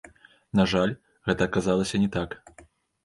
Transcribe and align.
На 0.59 0.65
жаль, 0.71 0.95
гэта 1.29 1.41
аказалася 1.49 1.95
не 2.07 2.13
так. 2.17 2.29